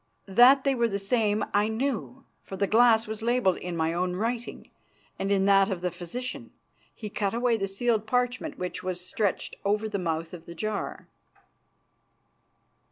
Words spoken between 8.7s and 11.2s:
was stretched over the mouth of the jar.